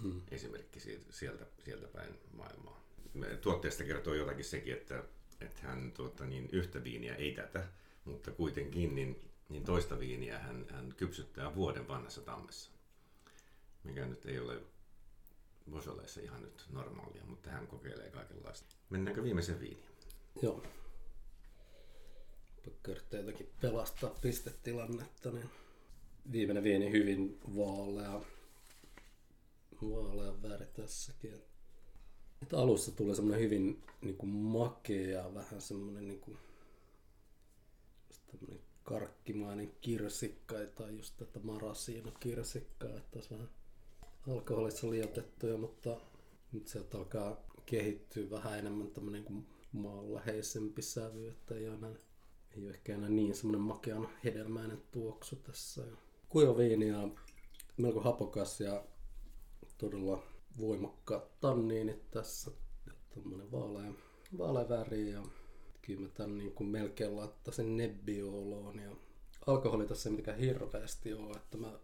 Mm. 0.02 0.20
esimerkki 0.30 0.80
siitä, 0.80 1.04
sieltä, 1.10 1.46
sieltä 1.64 1.86
päin 1.86 2.18
maailmaa. 2.32 2.84
Tuotteesta 3.40 3.84
kertoo 3.84 4.14
jotakin 4.14 4.44
sekin, 4.44 4.74
että, 4.74 5.04
että 5.40 5.60
hän 5.62 5.92
tuota, 5.92 6.26
niin 6.26 6.48
yhtä 6.52 6.84
viiniä 6.84 7.14
ei 7.14 7.32
tätä, 7.32 7.68
mutta 8.04 8.30
kuitenkin 8.30 8.94
niin, 8.94 9.30
niin 9.48 9.64
toista 9.64 9.98
viiniä 9.98 10.38
hän, 10.38 10.66
hän 10.70 10.94
kypsyttää 10.96 11.54
vuoden 11.54 11.88
vanhassa 11.88 12.20
tammessa, 12.20 12.70
mikä 13.84 14.06
nyt 14.06 14.26
ei 14.26 14.38
ole 14.38 14.62
Beaujolaissä 15.70 16.20
ihan 16.20 16.42
nyt 16.42 16.66
normaalia, 16.70 17.24
mutta 17.26 17.50
hän 17.50 17.66
kokeilee 17.66 18.10
kaikenlaista. 18.10 18.76
Mennäänkö 18.90 19.22
viimeisen 19.22 19.60
viiniin? 19.60 19.88
Joo. 20.42 20.62
Pakko 22.64 22.90
yrittää 22.90 23.20
jotakin 23.20 23.50
pelastaa 23.60 24.10
pistetilannetta, 24.10 25.30
niin 25.30 25.50
viimeinen 26.32 26.64
viini 26.64 26.90
hyvin 26.90 27.40
vaalea, 27.56 28.20
vaalea 29.82 30.42
väri 30.42 30.66
tässäkin. 30.66 31.34
Et 32.42 32.54
alussa 32.54 32.92
tulee 32.92 33.14
semmoinen 33.14 33.44
hyvin 33.44 33.82
niin 34.00 34.16
kuin 34.16 34.30
makea, 34.30 35.34
vähän 35.34 35.60
semmoinen 35.60 36.08
niin 36.08 36.20
kuin, 36.20 36.38
karkkimainen 38.82 39.72
kirsikka 39.80 40.54
tai 40.74 40.96
just 40.96 41.16
tätä 41.16 41.40
marasiino 41.42 42.12
kirsikkaa, 42.20 42.96
että 42.96 43.18
olisi 43.18 43.30
vähän 43.30 43.48
alkoholissa 44.28 44.90
liiotettuja, 44.90 45.56
mutta 45.56 46.00
nyt 46.52 46.68
sieltä 46.68 46.98
alkaa 46.98 47.36
kehittyä 47.66 48.30
vähän 48.30 48.58
enemmän 48.58 48.90
tämmöinen 48.90 49.24
kuin 49.24 49.46
maanläheisempi 49.72 50.82
sävy, 50.82 51.28
että 51.28 51.54
ei 51.54 51.64
enää, 51.64 51.94
ei 52.56 52.62
ole 52.62 52.70
ehkä 52.70 52.94
enää 52.94 53.08
niin 53.08 53.34
semmoinen 53.34 53.60
makean 53.60 54.08
hedelmäinen 54.24 54.82
tuoksu 54.92 55.36
tässä. 55.36 55.82
Kuiva 56.28 56.56
viini 56.56 56.88
ja 56.88 57.08
melko 57.76 58.00
hapokas 58.00 58.60
ja 58.60 58.84
todella 59.78 60.22
voimakkaat 60.60 61.40
tanniinit 61.40 62.10
tässä. 62.10 62.50
Tuommoinen 63.14 63.52
vaalea, 63.52 63.92
vaalea 64.38 64.68
väri 64.68 65.10
ja 65.10 65.22
kyllä 65.82 66.00
mä 66.00 66.08
tämän 66.08 66.38
niin 66.38 66.52
kuin 66.52 66.68
melkein 66.68 67.16
laittaisin 67.16 67.76
nebbioloon 67.76 68.78
ja 68.78 68.96
alkoholi 69.46 69.86
tässä 69.86 70.08
ei 70.08 70.10
mitenkään 70.10 70.38
hirveästi 70.38 71.14
ole, 71.14 71.36
että 71.36 71.58
mä 71.58 71.78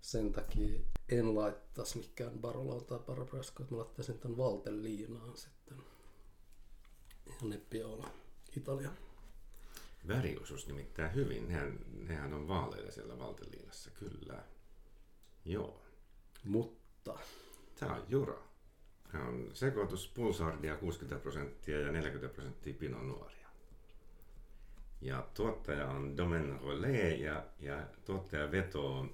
sen 0.00 0.32
takia 0.32 0.80
en 1.08 1.34
laittaisi 1.34 1.98
mikään 1.98 2.38
Baroloon 2.38 2.84
tai 2.84 2.98
Barabrasco, 2.98 3.62
että 3.62 3.74
mä 3.74 3.78
laittaisin 3.78 4.18
tämän 4.18 4.36
Valteliinaan 4.36 5.36
sitten. 5.36 5.76
Ja 7.26 7.48
Nebbiola, 7.48 8.10
Italia. 8.56 8.90
Väri 10.08 10.36
osuus 10.36 10.66
nimittäin 10.66 11.14
hyvin. 11.14 11.48
Nehän, 11.48 11.78
nehän 11.92 12.34
on 12.34 12.48
vaaleita 12.48 12.92
siellä 12.92 13.18
Valteliinassa, 13.18 13.90
kyllä. 13.90 14.44
Joo. 15.44 15.82
Mutta 16.44 17.18
Tämä 17.80 17.94
on 17.94 18.04
Jura. 18.08 18.38
Tämä 19.12 19.28
on 19.28 19.50
sekoitus 19.52 20.08
pulsardia 20.14 20.76
60 20.76 21.22
prosenttia 21.22 21.80
ja 21.80 21.92
40 21.92 22.34
prosenttia 22.34 22.74
Pinot 22.74 23.06
Noiria. 23.06 23.48
Ja 25.00 25.26
tuottaja 25.34 25.88
on 25.88 26.16
Domaine 26.16 26.58
Rollet 26.62 27.20
ja, 27.20 27.44
ja 27.60 27.86
tuottaja 28.04 28.50
vetoo 28.50 29.06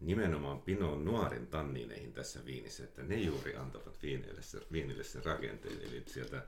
nimenomaan 0.00 0.60
Pinot 0.60 1.04
Noirin 1.04 1.46
tanniineihin 1.46 2.12
tässä 2.12 2.44
viinissä, 2.46 2.84
että 2.84 3.02
ne 3.02 3.16
juuri 3.16 3.56
antavat 3.56 4.02
viinille, 4.02 4.42
se, 4.42 4.60
viinille 4.72 5.04
sen 5.04 5.24
rakenteen, 5.24 5.80
eli 5.80 6.02
sieltä, 6.06 6.42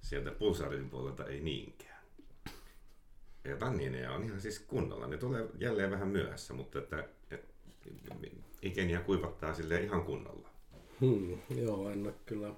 sieltä 0.00 0.30
pulsaarin 0.30 0.90
puolelta 0.90 1.26
ei 1.26 1.40
niinkään. 1.40 1.96
Ja 3.44 3.56
tanniineja 3.56 4.12
on 4.12 4.24
ihan 4.24 4.40
siis 4.40 4.58
kunnolla. 4.58 5.06
Ne 5.06 5.16
tulee 5.16 5.48
jälleen 5.58 5.90
vähän 5.90 6.08
myöhässä, 6.08 6.54
mutta 6.54 6.78
että, 6.78 7.08
että 7.30 7.48
ikeniä 8.62 9.00
kuivattaa 9.00 9.54
sille 9.54 9.80
ihan 9.80 10.04
kunnolla. 10.04 10.48
hmm, 11.00 11.38
joo, 11.56 11.90
en 11.90 12.02
ole 12.06 12.14
kyllä 12.26 12.54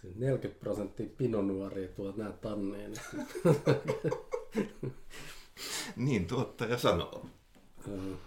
siis 0.00 0.16
40 0.16 0.60
prosenttia 0.60 1.06
pinonuoria 1.16 1.88
tuot 1.88 2.16
nämä 2.16 2.32
tanneen. 2.32 2.92
Niin 5.96 6.26
tuottaja 6.26 6.78
sanoo. 6.78 7.26
Joo. 7.86 8.18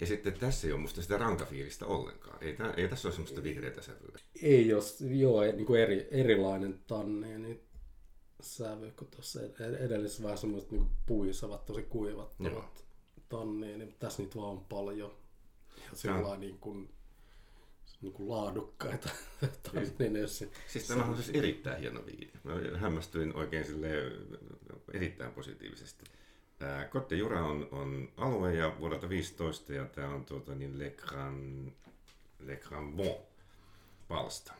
Ja 0.00 0.06
sitten 0.06 0.32
tässä 0.32 0.66
ei 0.66 0.72
ole 0.72 0.80
musta 0.80 1.02
sitä 1.02 1.18
rankafiilistä 1.18 1.86
ollenkaan. 1.86 2.38
Ei, 2.42 2.56
tä, 2.56 2.74
ei 2.76 2.88
tässä 2.88 3.08
ole 3.08 3.14
semmoista 3.14 3.42
vihreätä 3.42 3.82
sävyä. 3.82 4.18
ei 4.42 4.68
jos, 4.68 5.00
joo, 5.00 5.42
niin 5.42 5.66
kuin 5.66 5.80
eri, 5.80 6.08
erilainen 6.10 6.80
tanneeni 6.86 7.60
sävy, 8.40 8.90
kun 8.90 9.08
tuossa 9.08 9.40
ed- 9.40 9.84
edellisessä 9.84 10.22
vähän 10.22 10.38
semmoiset 10.38 10.70
niin 10.70 10.86
puisavat, 11.06 11.64
tosi 11.64 11.82
kuivattavat 11.82 12.84
tanneeni, 13.28 13.84
mutta 13.84 14.06
tässä 14.06 14.22
niitä 14.22 14.36
vaan 14.36 14.50
on 14.50 14.64
paljon. 14.64 15.16
Ja 15.76 15.96
sillä 15.96 16.36
niin 16.36 16.58
kuin, 16.58 16.94
niin 18.00 18.12
kuin 18.12 18.28
laadukkaita 18.28 19.08
tanneneja. 19.72 20.26
Siis 20.28 20.88
tämä 20.88 21.04
on 21.04 21.16
siis 21.16 21.36
erittäin 21.36 21.80
hieno 21.80 22.06
viini. 22.06 22.32
Mä 22.44 22.78
hämmästyin 22.78 23.36
oikein 23.36 23.64
sille 23.64 23.88
erittäin 24.92 25.32
positiivisesti. 25.32 26.04
Cotte 26.90 27.16
Jura 27.16 27.46
on, 27.46 27.68
on 27.70 28.08
alue 28.16 28.54
ja 28.54 28.76
vuodelta 28.78 29.08
15 29.08 29.72
ja 29.72 29.84
tämä 29.84 30.08
on 30.08 30.24
tuota 30.24 30.54
niin 30.54 30.78
Le 30.78 30.90
Grand, 30.90 31.70
Le 32.38 32.56
Grand 32.56 32.96
Bon 32.96 33.16
palsta. 34.08 34.54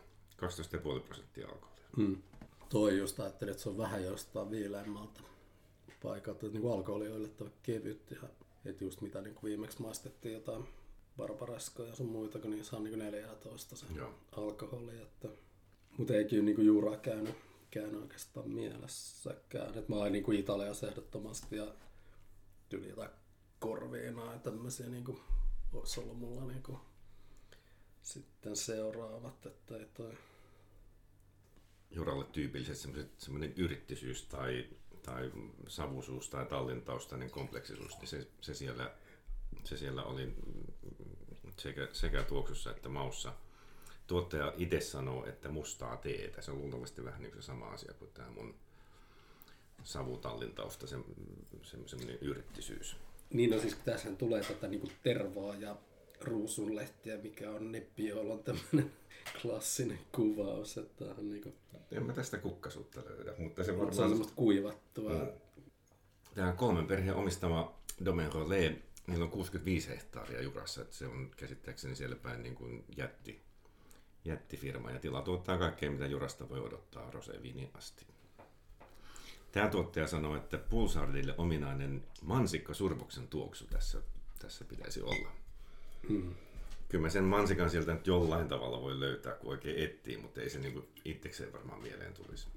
12,5 0.97 1.01
prosenttia 1.01 1.49
alkoholia. 1.49 1.85
Mm. 1.97 2.23
Toi 2.69 2.99
just 2.99 3.21
ajattelin, 3.21 3.51
että 3.51 3.63
se 3.63 3.69
on 3.69 3.79
vähän 3.79 4.05
jostain 4.05 4.51
viileämmältä 4.51 5.21
paikalta. 6.03 6.47
Niin 6.47 6.73
alkoholi 6.73 7.09
on 7.09 7.17
yllättävän 7.17 7.53
kevyt 7.63 8.11
ja 8.11 8.29
että 8.65 8.85
just 8.85 9.01
mitä 9.01 9.23
niin 9.23 9.35
kuin 9.35 9.49
viimeksi 9.51 9.83
maistettiin 9.83 10.35
jotain 10.35 10.65
barbaraskoja 11.17 11.89
ja 11.89 11.95
sun 11.95 12.07
muita, 12.07 12.39
kun 12.39 12.51
niissä 12.51 12.77
on 12.77 12.85
niin 12.85 12.99
kuin 12.99 13.05
14 13.05 13.77
se 13.77 13.87
Joo. 13.97 14.15
alkoholi. 14.37 15.03
Että... 15.03 15.29
Mutta 15.99 16.15
ei 16.15 16.25
kyllä 16.25 16.45
niin 16.45 16.57
kuin 16.57 16.67
juuraa 16.67 16.97
käynyt, 16.97 17.35
käynyt 17.71 18.03
oikeastaan 18.03 18.51
mielessäkään. 18.51 19.79
Et 19.79 19.89
mä 19.89 19.97
oon 19.97 20.13
niin 20.13 20.25
kuin 20.25 20.39
Italiassa 20.39 20.89
ehdottomasti 20.89 21.57
ja 21.57 21.67
tyyli 22.69 22.89
jotain 22.89 23.11
korviinaa 23.59 24.33
ja 24.33 24.39
tämmöisiä 24.39 24.89
niin 24.89 25.05
kuin, 25.05 25.21
olisi 25.73 26.01
ollut 26.01 26.19
mulla 26.19 26.45
niin 26.45 26.63
kuin, 26.63 26.79
sitten 28.03 28.57
seuraavat, 28.57 29.47
että 29.47 29.77
ei 29.77 29.87
toi 29.95 30.13
Juralle 31.91 32.25
tyypilliset 32.25 32.77
semmoiset, 32.77 33.21
semmoinen 33.21 33.53
yrittisyys 33.57 34.23
tai, 34.23 34.67
tai 35.03 35.33
savusuus 35.69 36.29
tai 36.29 36.47
tallintaustainen 36.47 37.31
kompleksisuus, 37.31 37.99
niin 37.99 38.09
se, 38.09 38.29
se, 38.41 38.55
siellä, 38.55 38.95
se 39.65 39.77
siellä 39.77 40.03
oli 40.03 40.35
sekä, 41.59 41.89
sekä 41.93 42.23
tuoksussa 42.23 42.71
että 42.71 42.89
maussa. 42.89 43.33
Tuottaja 44.07 44.53
itse 44.57 44.81
sanoo, 44.81 45.27
että 45.27 45.49
mustaa 45.49 45.97
teetä. 45.97 46.43
Se 46.43 46.51
on 46.51 46.59
luultavasti 46.59 47.05
vähän 47.05 47.23
niin 47.23 47.35
se 47.35 47.43
sama 47.43 47.67
asia 47.67 47.95
kuin 47.95 48.11
tämä 48.15 48.31
mun 48.31 48.55
savutallintausta, 49.83 50.87
se, 50.87 50.97
se, 51.63 51.79
semmoinen 51.87 52.19
yrittisyys. 52.21 52.97
Niin 53.33 53.51
no 53.51 53.59
siis 53.59 53.77
tässä 53.85 54.11
tulee 54.11 54.43
tätä 54.43 54.69
niinku 54.69 54.89
tervaa 55.03 55.55
ja 55.55 55.77
ruusunlehtiä, 56.21 57.19
mikä 57.19 57.51
on 57.51 57.73
Nebbiolan 57.73 58.39
tämmöinen 58.39 58.93
klassinen 59.43 59.99
kuvaus, 60.13 60.79
että 60.79 61.05
on 61.05 61.31
niinku, 61.31 61.55
En 61.93 62.07
mä 62.07 62.13
tästä 62.13 62.39
kukkasuutta 62.39 63.03
löydä, 63.05 63.35
mutta 63.39 63.63
se 63.63 63.67
se 63.67 63.73
on 63.73 63.79
varmaan... 63.79 64.09
semmoista 64.09 64.35
kuivattua. 64.37 65.11
Mm. 65.11 65.29
Tämä 66.35 66.53
kolmen 66.53 66.87
perheen 66.87 67.17
omistama 67.17 67.81
Domaine 68.05 68.31
Rollet, 68.35 68.85
niillä 69.07 69.25
on 69.25 69.31
65 69.31 69.89
hehtaaria 69.89 70.43
Jurassa, 70.43 70.83
että 70.83 70.97
se 70.97 71.07
on 71.07 71.31
käsittääkseni 71.37 71.97
siellä 71.97 72.17
päin 72.17 72.43
niin 72.43 72.55
kuin 72.55 72.85
jätti, 72.97 73.43
jättifirma 74.25 74.91
ja 74.91 74.99
tila 74.99 75.23
tuottaa 75.23 75.59
kaikkea, 75.59 75.91
mitä 75.91 76.07
Jurasta 76.07 76.49
voi 76.49 76.61
odottaa 76.61 77.11
roseviiniin 77.11 77.71
asti. 77.75 78.07
Tämä 79.55 79.69
tuottaja 79.69 80.07
sanoo, 80.07 80.37
että 80.37 80.59
Pulsardille 80.59 81.35
ominainen 81.39 82.05
mansikka 82.23 82.75
survoksen 82.75 83.29
tuoksu 83.29 83.67
tässä, 83.67 84.03
tässä 84.39 84.65
pitäisi 84.65 85.03
olla. 85.03 85.29
Mm. 86.09 86.35
Kyllä 86.89 87.03
mä 87.03 87.11
sen 87.11 87.25
mansikan 87.25 87.71
sieltä 87.71 87.95
nyt 87.95 88.07
jollain 88.07 88.49
tavalla 88.49 88.81
voi 88.81 89.01
löytää, 89.01 89.33
kun 89.35 89.51
oikein 89.51 89.85
etsii, 89.85 90.17
mutta 90.17 90.41
ei 90.41 90.51
se 90.51 90.59
niin 90.59 90.89
itsekseen 91.05 91.53
varmaan 91.53 91.83
mieleen 91.83 92.15
tulisi. 92.15 92.49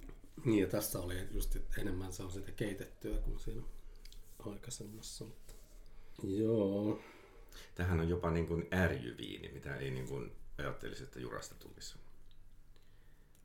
Niin 0.45 0.61
ja 0.61 0.67
tässä 0.67 0.99
oli 0.99 1.15
just 1.31 1.57
enemmän 1.77 2.13
se 2.13 2.23
on 2.23 2.31
sitä 2.31 2.51
keitettyä 2.51 3.17
kuin 3.17 3.39
siinä 3.39 3.61
aikaisemmassa. 4.39 5.25
Mutta... 5.25 5.53
Joo. 6.23 7.01
Tähän 7.75 7.99
on 7.99 8.09
jopa 8.09 8.31
niin 8.31 8.47
kuin 8.47 8.67
ärjyviini, 8.73 9.51
mitä 9.53 9.75
ei 9.75 9.91
niin 9.91 10.07
kuin 10.07 10.31
ajattelisi, 10.57 11.03
että 11.03 11.19
jurasta 11.19 11.55
tulisi. 11.55 11.95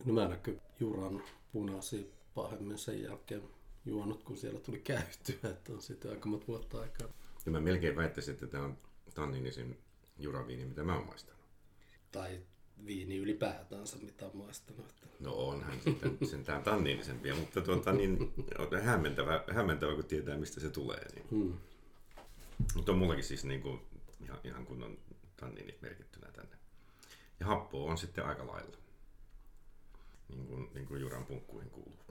No 0.05 0.13
mä 0.13 0.37
kyllä 0.37 0.61
Juran 0.81 1.23
punaisia 1.53 2.05
pahemmin 2.35 2.79
sen 2.79 3.03
jälkeen 3.03 3.43
juonut, 3.85 4.23
kun 4.23 4.37
siellä 4.37 4.61
tuli 4.61 4.79
käytyä, 4.79 5.51
että 5.51 5.73
on 5.73 5.83
sitten 5.83 6.11
aika 6.11 6.29
monta 6.29 6.47
vuotta 6.47 6.81
aikaa. 6.81 7.09
Ja 7.47 7.53
mä 7.53 7.61
melkein 7.61 7.97
väittäisin, 7.97 8.35
että 8.35 8.47
tämä 8.47 8.65
on 8.65 8.79
tanninisin 9.15 9.79
juraviini, 10.19 10.65
mitä 10.65 10.83
mä 10.83 10.97
oon 10.97 11.07
maistanut. 11.07 11.43
Tai 12.13 12.41
viini 12.87 13.17
ylipäätänsä, 13.17 13.97
mitä 13.97 14.27
on 14.27 14.37
maistanut. 14.37 14.87
Että... 14.87 15.07
No 15.21 15.33
onhan 15.33 15.81
sitten 15.81 16.19
sentään 16.29 16.63
tanniinisempia, 16.63 17.35
mutta 17.35 17.61
tuota, 17.61 17.93
niin, 17.93 18.33
on 18.59 18.83
hämmentävä, 18.83 19.45
hämmentävä, 19.53 19.95
kun 19.95 20.05
tietää, 20.05 20.37
mistä 20.37 20.61
se 20.61 20.71
tulee. 20.71 21.09
Niin. 21.15 21.27
Hmm. 21.31 21.59
Mutta 22.75 22.93
on 22.93 22.99
mullakin 22.99 23.25
siis 23.25 23.45
niin 23.45 23.63
kuin, 23.63 23.81
ihan, 24.25 24.39
ihan 24.45 24.67
kunnon 24.67 24.99
tanniinit 25.37 25.83
merkittynä 25.83 26.33
tänne. 26.33 26.57
Ja 27.41 27.47
happoa 27.47 27.91
on 27.91 27.99
sitten 27.99 28.27
aika 28.27 28.47
lailla. 28.47 28.77
Niin 30.29 30.47
kuin, 30.47 30.71
niin 30.75 30.87
kuin 30.87 31.01
juran 31.01 31.27
punkkuihin 31.27 31.71
kuuluu. 31.71 32.03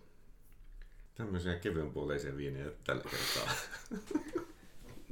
Tämmöisiä 1.16 1.60
kevyen 1.60 1.92
puoleisia 1.92 2.38
viinejä 2.38 2.72
tällä 2.84 3.04
kertaa. 3.04 3.54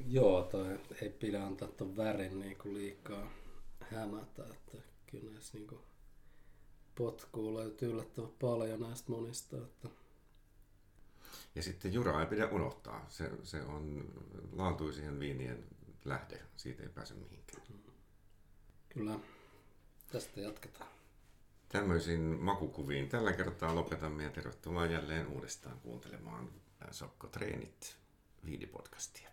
Joo, 0.07 0.43
toi 0.43 0.79
ei 1.01 1.09
pidä 1.09 1.43
antaa 1.43 1.67
ton 1.67 1.97
värin 1.97 2.39
niinku 2.39 2.73
liikaa 2.73 3.31
hämätä, 3.79 4.43
että 4.43 4.77
kyllä 5.11 5.31
näissä 5.31 5.57
niinku 5.57 5.81
potkuu 6.95 7.57
löytyy 7.57 7.89
yllättävän 7.89 8.31
paljon 8.41 8.81
näistä 8.81 9.11
monista, 9.11 9.57
että 9.57 9.89
Ja 11.55 11.63
sitten 11.63 11.93
juraa 11.93 12.21
ei 12.21 12.27
pidä 12.27 12.47
unohtaa. 12.47 13.05
Se, 13.09 13.31
se 13.43 13.61
on 13.61 14.05
laatuisien 14.51 15.19
viinien 15.19 15.63
lähde. 16.05 16.41
Siitä 16.55 16.83
ei 16.83 16.89
pääse 16.89 17.13
mihinkään. 17.13 17.63
kyllä 18.89 19.19
tästä 20.11 20.41
jatketaan. 20.41 20.98
Tämmöisiin 21.69 22.21
makukuviin 22.21 23.09
tällä 23.09 23.33
kertaa 23.33 23.75
lopetamme 23.75 24.23
ja 24.23 24.29
tervetuloa 24.29 24.85
jälleen 24.85 25.27
uudestaan 25.27 25.79
kuuntelemaan 25.79 26.49
Sokko 26.91 27.27
Treenit 27.27 27.97
viidipodcastia. 28.45 29.29